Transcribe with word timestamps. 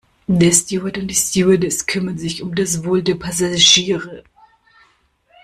Der 0.25 0.51
Steward 0.51 0.97
und 0.97 1.09
die 1.09 1.13
Stewardess 1.13 1.85
kümmern 1.85 2.17
sich 2.17 2.41
um 2.41 2.55
das 2.55 2.83
Wohl 2.83 3.03
der 3.03 3.13
Passagiere. 3.13 4.23